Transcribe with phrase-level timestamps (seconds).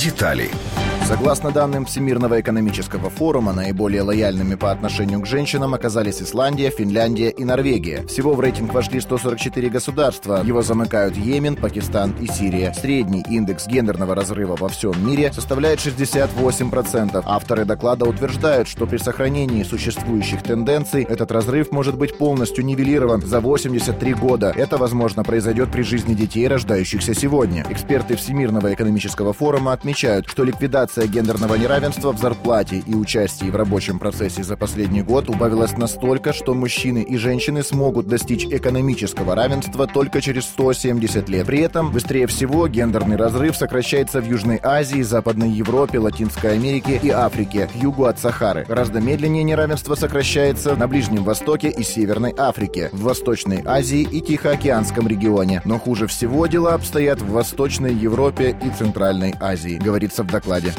[0.00, 0.50] детали.
[1.10, 7.42] Согласно данным Всемирного экономического форума, наиболее лояльными по отношению к женщинам оказались Исландия, Финляндия и
[7.42, 8.06] Норвегия.
[8.06, 10.40] Всего в рейтинг вошли 144 государства.
[10.44, 12.72] Его замыкают Йемен, Пакистан и Сирия.
[12.74, 17.20] Средний индекс гендерного разрыва во всем мире составляет 68%.
[17.26, 23.40] Авторы доклада утверждают, что при сохранении существующих тенденций этот разрыв может быть полностью нивелирован за
[23.40, 24.54] 83 года.
[24.56, 27.66] Это, возможно, произойдет при жизни детей, рождающихся сегодня.
[27.68, 33.56] Эксперты Всемирного экономического форума отмечают, что ликвидация Тенденция гендерного неравенства в зарплате и участии в
[33.56, 39.86] рабочем процессе за последний год убавилась настолько, что мужчины и женщины смогут достичь экономического равенства
[39.86, 41.46] только через 170 лет.
[41.46, 47.08] При этом быстрее всего гендерный разрыв сокращается в Южной Азии, Западной Европе, Латинской Америке и
[47.10, 48.64] Африке, к югу от Сахары.
[48.68, 55.08] Гораздо медленнее неравенство сокращается на Ближнем Востоке и Северной Африке, в Восточной Азии и Тихоокеанском
[55.08, 55.62] регионе.
[55.64, 60.74] Но хуже всего дела обстоят в Восточной Европе и Центральной Азии, говорится в докладе.